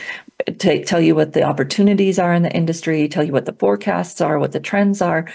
[0.47, 4.21] to tell you what the opportunities are in the industry, tell you what the forecasts
[4.21, 5.27] are, what the trends are.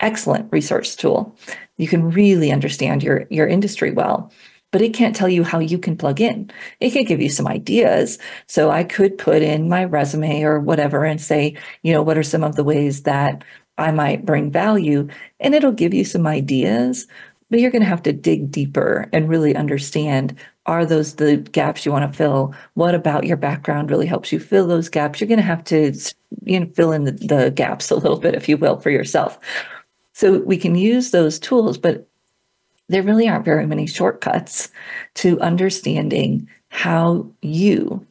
[0.00, 1.36] Excellent research tool.
[1.76, 4.32] You can really understand your, your industry well
[4.74, 6.50] but it can't tell you how you can plug in.
[6.80, 8.18] It can give you some ideas.
[8.48, 12.24] So I could put in my resume or whatever and say, you know, what are
[12.24, 13.44] some of the ways that
[13.78, 15.06] I might bring value?
[15.38, 17.06] And it'll give you some ideas,
[17.50, 21.86] but you're going to have to dig deeper and really understand are those the gaps
[21.86, 25.28] you want to fill what about your background really helps you fill those gaps you're
[25.28, 25.92] going to have to
[26.42, 29.38] you know fill in the, the gaps a little bit if you will for yourself
[30.14, 32.08] so we can use those tools but
[32.88, 34.70] there really aren't very many shortcuts
[35.14, 38.06] to understanding how you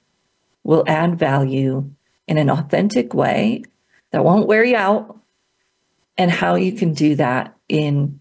[0.63, 1.89] will add value
[2.28, 3.63] in an authentic way
[4.11, 5.19] that won't wear you out
[6.17, 8.19] and how you can do that in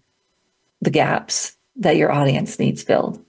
[0.81, 3.23] the gaps that your audience needs filled.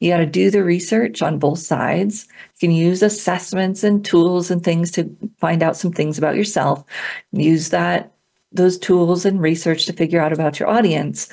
[0.00, 2.26] You got to do the research on both sides.
[2.58, 6.82] You can use assessments and tools and things to find out some things about yourself.
[7.32, 8.12] Use that
[8.52, 11.28] those tools and research to figure out about your audience.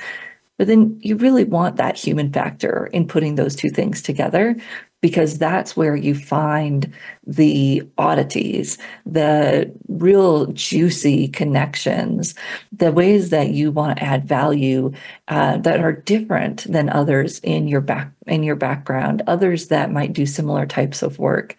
[0.58, 4.56] But then you really want that human factor in putting those two things together
[5.02, 6.92] because that's where you find
[7.26, 12.34] the oddities, the real juicy connections,
[12.72, 14.92] the ways that you want to add value
[15.28, 20.14] uh, that are different than others in your back in your background, others that might
[20.14, 21.56] do similar types of work.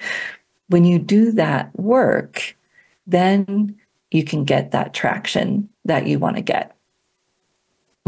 [0.68, 2.56] When you do that work,
[3.06, 3.76] then
[4.10, 6.77] you can get that traction that you want to get.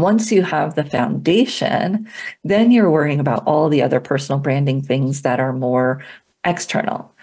[0.01, 2.07] Once you have the foundation,
[2.43, 6.03] then you're worrying about all the other personal branding things that are more
[6.43, 7.13] external.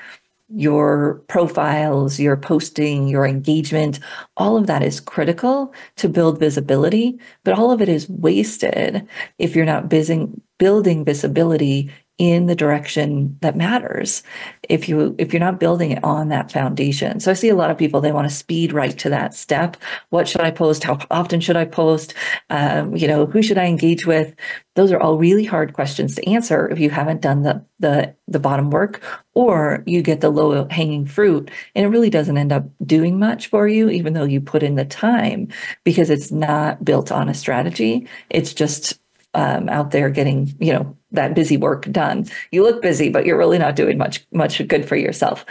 [0.55, 3.99] Your profiles, your posting, your engagement,
[4.37, 9.07] all of that is critical to build visibility, but all of it is wasted
[9.39, 14.25] if you're not busy building visibility in the direction that matters
[14.69, 17.21] if you if you're not building it on that foundation.
[17.21, 19.77] So i see a lot of people they want to speed right to that step.
[20.11, 20.83] What should i post?
[20.83, 22.15] How often should i post?
[22.51, 24.35] Um, you know who should i engage with?
[24.75, 28.41] Those are all really hard questions to answer if you haven't done the the the
[28.41, 29.01] bottom work
[29.35, 33.47] or you get the low hanging fruit and it really doesn't end up doing much
[33.47, 35.47] for you even though you put in the time
[35.85, 38.09] because it's not built on a strategy.
[38.29, 38.99] It's just
[39.35, 42.27] um, out there getting you know that busy work done.
[42.51, 45.45] You look busy, but you're really not doing much much good for yourself.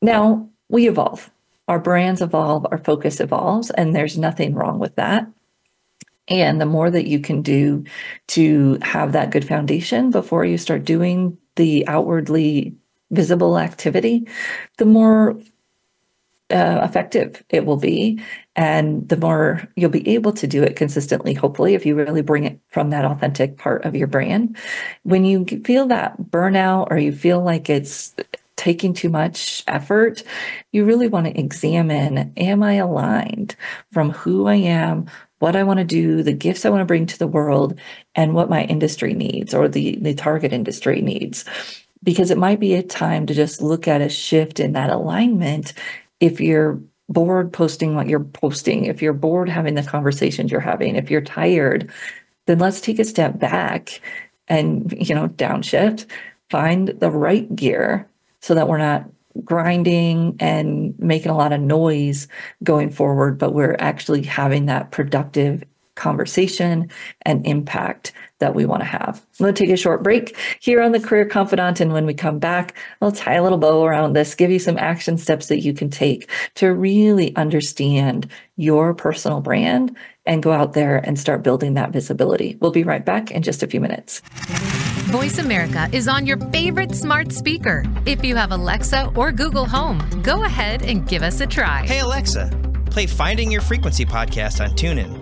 [0.00, 1.30] Now we evolve.
[1.68, 5.26] Our brands evolve, our focus evolves, and there's nothing wrong with that.
[6.28, 7.84] And the more that you can do
[8.28, 12.74] to have that good foundation before you start doing the outwardly
[13.10, 14.26] visible activity,
[14.78, 15.38] the more
[16.50, 18.20] uh, effective it will be
[18.56, 22.44] and the more you'll be able to do it consistently hopefully if you really bring
[22.44, 24.56] it from that authentic part of your brand.
[25.02, 28.14] When you feel that burnout or you feel like it's
[28.56, 30.22] taking too much effort
[30.70, 33.56] you really want to examine am i aligned
[33.90, 35.06] from who i am
[35.40, 37.76] what i want to do the gifts i want to bring to the world
[38.14, 41.44] and what my industry needs or the the target industry needs?
[42.02, 45.72] Because it might be a time to just look at a shift in that alignment
[46.22, 50.94] if you're bored posting what you're posting, if you're bored having the conversations you're having,
[50.94, 51.90] if you're tired,
[52.46, 54.00] then let's take a step back
[54.46, 56.06] and, you know, downshift,
[56.48, 58.08] find the right gear
[58.40, 59.04] so that we're not
[59.44, 62.28] grinding and making a lot of noise
[62.62, 65.64] going forward, but we're actually having that productive
[66.02, 66.90] conversation
[67.22, 69.24] and impact that we want to have.
[69.38, 71.80] I'm going to take a short break here on the Career Confidante.
[71.80, 74.76] And when we come back, I'll tie a little bow around this, give you some
[74.78, 79.96] action steps that you can take to really understand your personal brand
[80.26, 82.58] and go out there and start building that visibility.
[82.60, 84.22] We'll be right back in just a few minutes.
[85.12, 87.84] Voice America is on your favorite smart speaker.
[88.06, 91.86] If you have Alexa or Google Home, go ahead and give us a try.
[91.86, 92.50] Hey, Alexa,
[92.86, 95.21] play Finding Your Frequency podcast on TuneIn.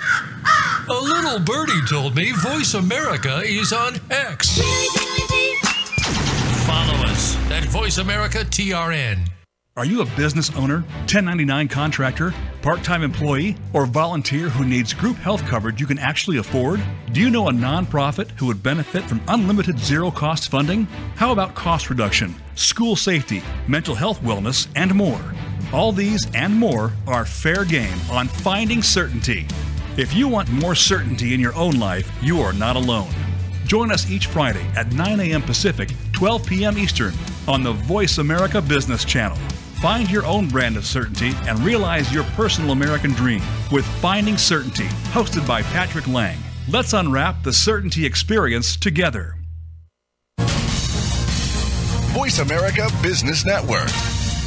[0.00, 4.58] A little birdie told me Voice America is on X.
[6.66, 9.28] Follow us at Voice America TRN.
[9.76, 15.16] Are you a business owner, 1099 contractor, part time employee, or volunteer who needs group
[15.16, 16.82] health coverage you can actually afford?
[17.12, 20.84] Do you know a nonprofit who would benefit from unlimited zero cost funding?
[21.14, 25.20] How about cost reduction, school safety, mental health wellness, and more?
[25.72, 29.46] All these and more are fair game on Finding Certainty.
[29.98, 33.10] If you want more certainty in your own life, you are not alone.
[33.66, 35.42] Join us each Friday at 9 a.m.
[35.42, 36.78] Pacific, 12 p.m.
[36.78, 37.12] Eastern
[37.48, 39.36] on the Voice America Business Channel.
[39.82, 43.42] Find your own brand of certainty and realize your personal American dream
[43.72, 46.38] with Finding Certainty, hosted by Patrick Lang.
[46.68, 49.34] Let's unwrap the certainty experience together.
[52.14, 53.88] Voice America Business Network,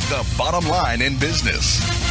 [0.08, 2.11] the bottom line in business.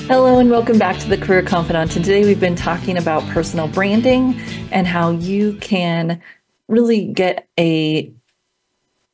[0.00, 1.92] Hello, and welcome back to the Career Confidante.
[1.92, 4.40] Today we've been talking about personal branding
[4.70, 6.20] and how you can
[6.68, 8.12] really get a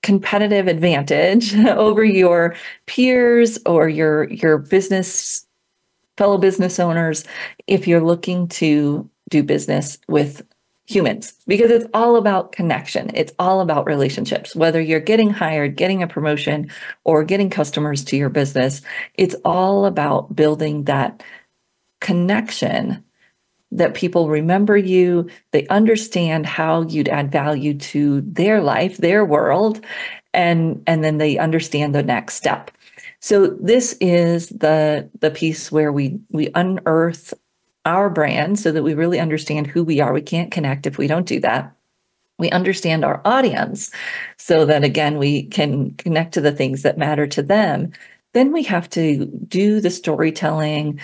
[0.02, 2.54] competitive advantage over your
[2.86, 5.46] peers or your your business
[6.16, 7.24] fellow business owners
[7.66, 10.42] if you're looking to do business with
[10.88, 13.10] humans because it's all about connection.
[13.12, 14.56] It's all about relationships.
[14.56, 16.70] Whether you're getting hired, getting a promotion,
[17.04, 18.80] or getting customers to your business,
[19.14, 21.22] it's all about building that
[22.00, 23.04] connection
[23.70, 29.84] that people remember you, they understand how you'd add value to their life, their world,
[30.32, 32.70] and and then they understand the next step.
[33.20, 37.34] So this is the the piece where we we unearth
[37.88, 40.12] our brand so that we really understand who we are.
[40.12, 41.74] We can't connect if we don't do that.
[42.38, 43.90] We understand our audience
[44.36, 47.92] so that again, we can connect to the things that matter to them.
[48.34, 51.00] Then we have to do the storytelling,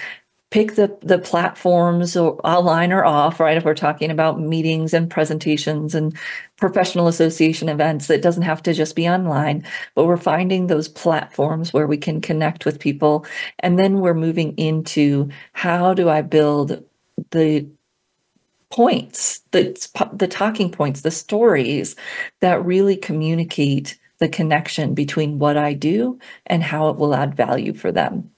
[0.55, 3.57] pick the the platforms or online or off right?
[3.57, 6.17] If we're talking about meetings and presentations and
[6.59, 9.65] professional association events it doesn't have to just be online
[9.97, 13.27] but we're finding those platforms where we can connect with people.
[13.59, 16.85] And then we're moving into how do i build
[17.33, 17.67] the
[18.71, 19.65] points the
[20.13, 21.97] the talking points the stories
[22.41, 27.75] that really communicate the connection between what I do and how it will add value
[27.75, 28.31] for them.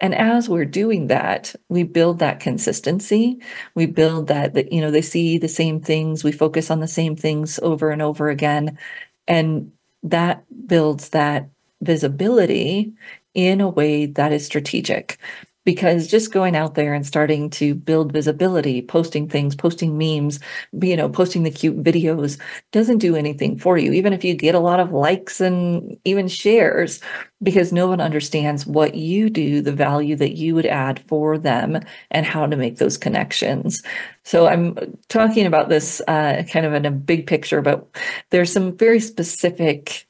[0.00, 3.40] And as we're doing that, we build that consistency.
[3.74, 6.86] We build that that you know they see the same things, we focus on the
[6.86, 8.78] same things over and over again
[9.26, 9.72] and
[10.02, 11.48] that builds that
[11.80, 12.92] visibility
[13.34, 15.18] in a way that is strategic
[15.64, 20.40] because just going out there and starting to build visibility, posting things, posting memes,
[20.80, 22.38] you know, posting the cute videos
[22.72, 26.28] doesn't do anything for you, even if you get a lot of likes and even
[26.28, 27.00] shares,
[27.42, 31.80] because no one understands what you do, the value that you would add for them,
[32.10, 33.82] and how to make those connections.
[34.22, 34.76] So I'm
[35.08, 37.86] talking about this uh, kind of in a big picture, but
[38.30, 40.06] there's some very specific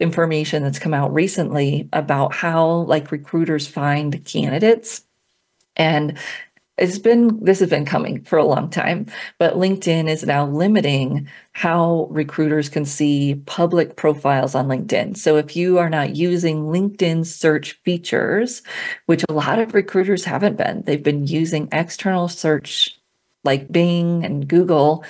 [0.00, 5.02] information that's come out recently about how like recruiters find candidates.
[5.76, 6.18] And
[6.78, 9.06] it's been this has been coming for a long time
[9.38, 15.16] but linkedin is now limiting how recruiters can see public profiles on linkedin.
[15.16, 18.62] So if you are not using linkedin search features
[19.06, 22.98] which a lot of recruiters haven't been they've been using external search
[23.44, 25.04] like bing and google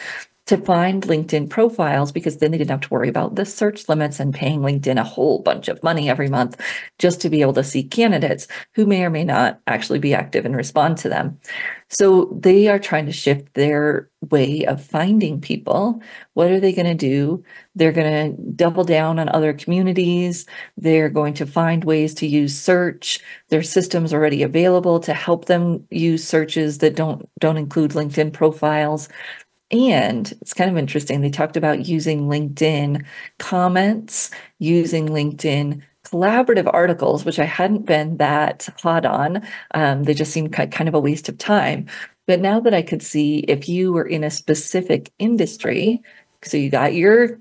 [0.46, 4.20] to find LinkedIn profiles because then they didn't have to worry about the search limits
[4.20, 6.60] and paying LinkedIn a whole bunch of money every month
[6.98, 10.44] just to be able to see candidates who may or may not actually be active
[10.44, 11.38] and respond to them.
[11.88, 16.02] So they are trying to shift their way of finding people.
[16.34, 17.44] What are they going to do?
[17.74, 20.46] They're going to double down on other communities.
[20.76, 23.20] They're going to find ways to use search.
[23.50, 29.08] Their systems already available to help them use searches that don't don't include LinkedIn profiles.
[29.70, 31.20] And it's kind of interesting.
[31.20, 33.04] They talked about using LinkedIn
[33.38, 39.42] comments, using LinkedIn collaborative articles, which I hadn't been that hot on.
[39.74, 41.86] Um, they just seemed kind of a waste of time.
[42.26, 46.00] But now that I could see if you were in a specific industry,
[46.42, 47.40] so you got your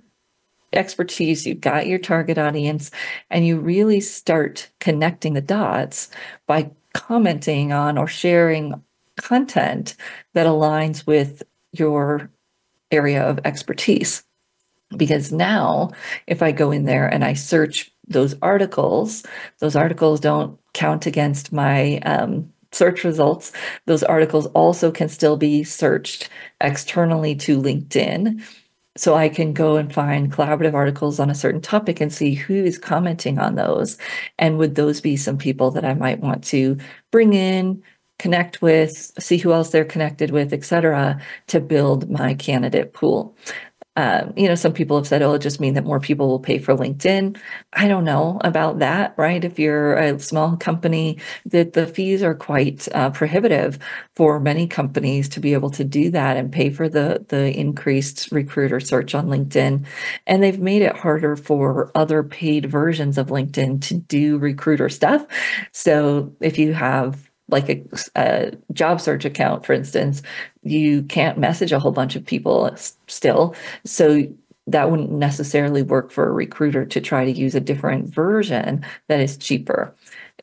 [0.74, 2.92] expertise, you've got your target audience,
[3.30, 6.10] and you really start connecting the dots
[6.48, 8.82] by commenting on or sharing
[9.18, 9.96] content
[10.34, 11.44] that aligns with
[11.80, 12.30] your
[12.92, 14.24] area of expertise.
[14.96, 15.92] Because now,
[16.28, 19.24] if I go in there and I search those articles,
[19.60, 23.52] those articles don't count against my um, search results.
[23.86, 26.30] Those articles also can still be searched
[26.62, 28.44] externally to LinkedIn.
[28.98, 32.54] So I can go and find collaborative articles on a certain topic and see who
[32.54, 33.98] is commenting on those.
[34.40, 36.78] And would those be some people that I might want to
[37.12, 37.84] bring in,
[38.18, 43.36] connect with, see who else they're connected with, et cetera, to build my candidate pool.
[43.98, 46.40] um, you know, some people have said, oh, it'll just mean that more people will
[46.40, 47.38] pay for LinkedIn.
[47.72, 49.42] I don't know about that, right?
[49.42, 53.80] If you're a small company, that the fees are quite uh, prohibitive
[54.14, 58.30] for many companies to be able to do that and pay for the the increased
[58.34, 59.86] recruiter search on LinkedIn.
[60.28, 65.26] And they've made it harder for other paid versions of LinkedIn to do recruiter stuff.
[65.72, 67.84] So if you have like a,
[68.16, 70.22] a, job search account, for instance,
[70.64, 72.76] you can't message a whole bunch of people
[73.08, 73.56] still.
[73.84, 74.28] So
[74.68, 79.20] that wouldn't necessarily work for a recruiter to try to use a different version that
[79.20, 79.94] is cheaper.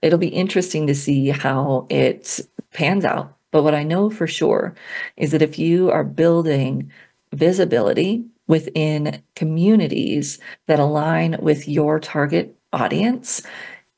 [0.01, 2.41] It'll be interesting to see how it
[2.73, 3.37] pans out.
[3.51, 4.75] But what I know for sure
[5.17, 6.91] is that if you are building
[7.33, 13.43] visibility within communities that align with your target audience,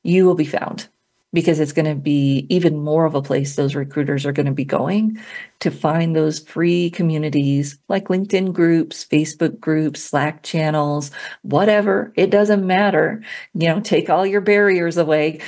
[0.03, 0.89] you will be found
[1.35, 4.53] because it's going to be even more of a place those recruiters are going to
[4.53, 5.21] be going
[5.59, 11.11] to find those free communities like LinkedIn groups, Facebook groups, Slack channels,
[11.43, 12.13] whatever.
[12.15, 13.23] It doesn't matter.
[13.53, 15.41] You know, take all your barriers away.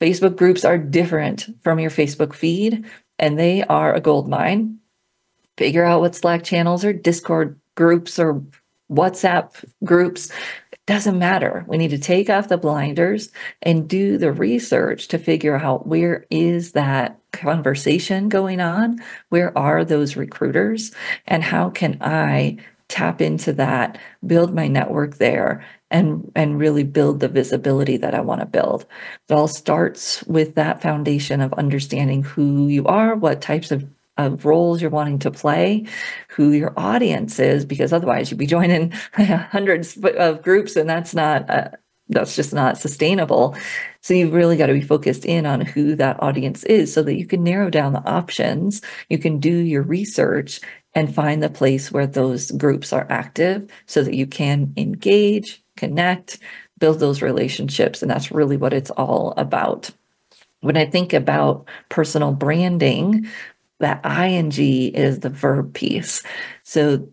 [0.00, 2.86] Facebook groups are different from your Facebook feed
[3.18, 4.78] and they are a gold mine.
[5.58, 8.42] Figure out what Slack channels or Discord groups or
[8.90, 10.30] WhatsApp groups
[10.90, 11.64] doesn't matter.
[11.68, 13.30] We need to take off the blinders
[13.62, 18.98] and do the research to figure out where is that conversation going on?
[19.28, 20.90] Where are those recruiters?
[21.28, 22.56] And how can I
[22.88, 28.20] tap into that, build my network there, and, and really build the visibility that I
[28.20, 28.84] want to build?
[29.28, 33.88] It all starts with that foundation of understanding who you are, what types of
[34.26, 35.86] of roles you're wanting to play,
[36.28, 41.48] who your audience is, because otherwise you'd be joining hundreds of groups, and that's not
[41.50, 41.70] uh,
[42.08, 43.56] that's just not sustainable.
[44.00, 47.16] So you've really got to be focused in on who that audience is, so that
[47.16, 48.82] you can narrow down the options.
[49.08, 50.60] You can do your research
[50.94, 56.38] and find the place where those groups are active, so that you can engage, connect,
[56.78, 59.90] build those relationships, and that's really what it's all about
[60.60, 63.26] when I think about personal branding,
[63.80, 64.52] that ing
[64.94, 66.22] is the verb piece.
[66.62, 67.08] So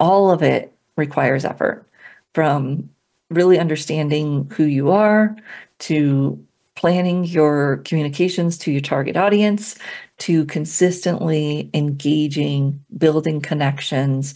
[0.00, 1.88] all of it requires effort
[2.34, 2.88] from
[3.30, 5.36] really understanding who you are
[5.80, 6.42] to
[6.76, 9.76] planning your communications to your target audience
[10.18, 14.34] to consistently engaging building connections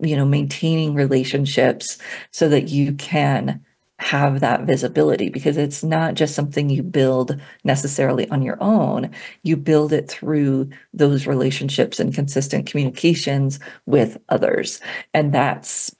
[0.00, 1.98] you know maintaining relationships
[2.30, 3.64] so that you can
[4.00, 9.10] have that visibility because it's not just something you build necessarily on your own.
[9.42, 14.80] You build it through those relationships and consistent communications with others.
[15.12, 15.94] And that's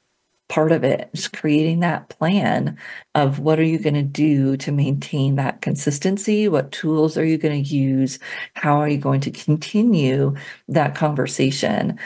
[0.48, 1.10] part of it.
[1.12, 2.76] is creating that plan
[3.14, 7.38] of what are you going to do to maintain that consistency what tools are you
[7.38, 8.18] going to use
[8.54, 10.34] how are you going to continue
[10.66, 11.96] that conversation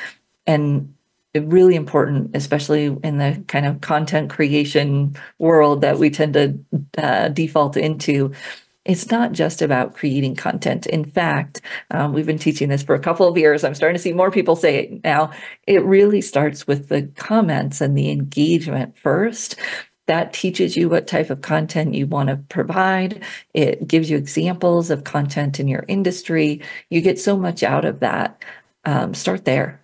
[0.47, 0.95] and
[1.35, 6.59] really important, especially in the kind of content creation world that we tend to
[6.99, 8.33] uh, default into.
[8.85, 10.87] It's not just about creating content.
[10.87, 13.65] In fact, um, we've been teaching this for a couple of years.
[13.65, 15.31] I'm starting to see more people say it now.
[15.67, 19.57] It really starts with the comments and the engagement first
[20.07, 23.25] that teaches you what type of content you want to provide.
[23.55, 26.61] It gives you examples of content in your industry.
[26.91, 28.45] You get so much out of that.
[28.85, 29.81] Um, start there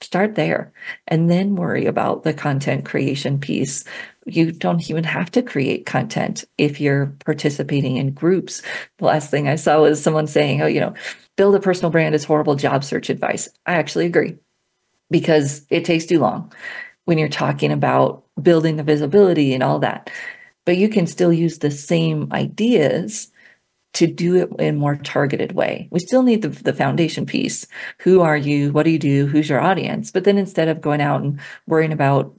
[0.00, 0.72] start there
[1.08, 3.84] and then worry about the content creation piece.
[4.26, 8.62] You don't even have to create content if you're participating in groups.
[8.98, 10.94] The last thing I saw was someone saying, oh, you know,
[11.36, 13.48] build a personal brand is horrible job search advice.
[13.66, 14.38] I actually agree
[15.10, 16.52] because it takes too long
[17.04, 20.10] when you're talking about building the visibility and all that.
[20.64, 23.30] But you can still use the same ideas
[23.92, 25.88] to do it in a more targeted way.
[25.90, 27.66] We still need the, the foundation piece.
[27.98, 28.72] Who are you?
[28.72, 29.26] What do you do?
[29.26, 30.10] Who's your audience?
[30.10, 32.34] But then instead of going out and worrying about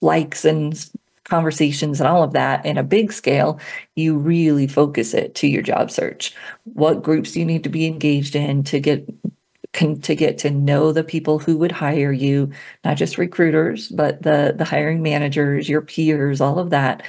[0.00, 0.78] likes and
[1.24, 3.60] conversations and all of that in a big scale,
[3.96, 6.34] you really focus it to your job search.
[6.64, 9.08] What groups you need to be engaged in to get
[9.72, 12.50] to get to know the people who would hire you,
[12.84, 17.02] not just recruiters, but the the hiring managers, your peers, all of that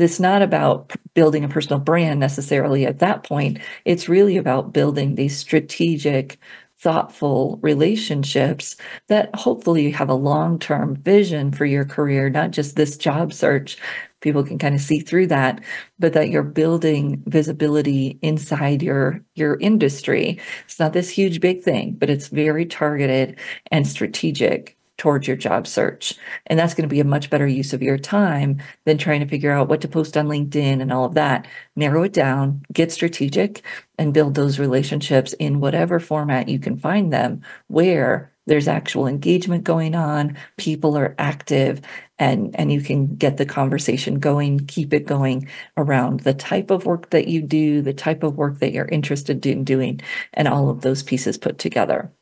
[0.00, 3.58] it's not about building a personal brand necessarily at that point.
[3.84, 6.38] It's really about building these strategic,
[6.78, 8.76] thoughtful relationships
[9.08, 13.32] that hopefully you have a long term vision for your career, not just this job
[13.32, 13.78] search.
[14.20, 15.62] People can kind of see through that,
[15.98, 20.40] but that you're building visibility inside your your industry.
[20.64, 23.38] It's not this huge big thing, but it's very targeted
[23.70, 26.14] and strategic towards your job search.
[26.46, 29.28] And that's going to be a much better use of your time than trying to
[29.28, 31.46] figure out what to post on LinkedIn and all of that.
[31.74, 33.62] Narrow it down, get strategic,
[33.98, 39.64] and build those relationships in whatever format you can find them where there's actual engagement
[39.64, 41.80] going on, people are active,
[42.18, 46.86] and, and you can get the conversation going, keep it going around the type of
[46.86, 50.00] work that you do, the type of work that you're interested in doing,
[50.32, 52.12] and all of those pieces put together.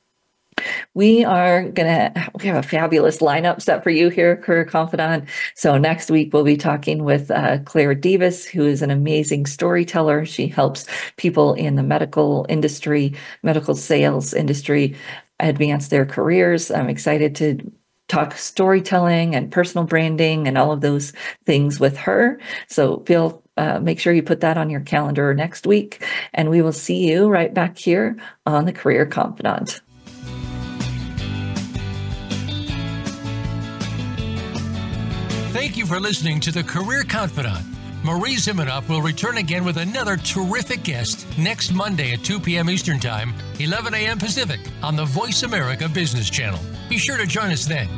[0.95, 5.29] We are going to, we have a fabulous lineup set for you here, Career Confidante.
[5.55, 10.25] So next week, we'll be talking with uh, Claire Davis, who is an amazing storyteller.
[10.25, 10.87] She helps
[11.17, 14.97] people in the medical industry, medical sales industry
[15.41, 16.71] advance their careers.
[16.71, 17.73] I'm excited to
[18.09, 21.13] talk storytelling and personal branding and all of those
[21.47, 22.39] things with her.
[22.69, 26.61] So feel uh, make sure you put that on your calendar next week, and we
[26.61, 29.81] will see you right back here on the Career Confidante.
[35.55, 37.65] Thank you for listening to the Career Confidante.
[38.03, 42.69] Marie Zimenoff will return again with another terrific guest next Monday at 2 p.m.
[42.69, 44.19] Eastern Time, 11 a.m.
[44.19, 46.59] Pacific on the Voice America Business Channel.
[46.89, 47.89] Be sure to join us then.